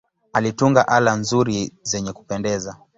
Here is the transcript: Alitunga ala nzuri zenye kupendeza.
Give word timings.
Alitunga 0.33 0.87
ala 0.87 1.13
nzuri 1.15 1.73
zenye 1.81 2.13
kupendeza. 2.13 2.77